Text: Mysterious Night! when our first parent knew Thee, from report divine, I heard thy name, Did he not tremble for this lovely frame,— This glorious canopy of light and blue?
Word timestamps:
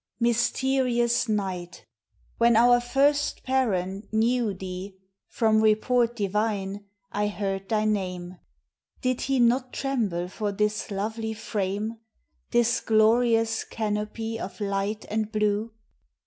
Mysterious 0.19 1.29
Night! 1.29 1.85
when 2.39 2.55
our 2.55 2.79
first 2.81 3.43
parent 3.43 4.11
knew 4.11 4.51
Thee, 4.51 4.95
from 5.27 5.61
report 5.61 6.15
divine, 6.15 6.85
I 7.11 7.27
heard 7.27 7.69
thy 7.69 7.85
name, 7.85 8.39
Did 9.01 9.21
he 9.21 9.39
not 9.39 9.71
tremble 9.73 10.27
for 10.27 10.51
this 10.51 10.89
lovely 10.89 11.35
frame,— 11.35 11.99
This 12.49 12.79
glorious 12.79 13.63
canopy 13.63 14.39
of 14.39 14.59
light 14.59 15.05
and 15.11 15.31
blue? 15.31 15.71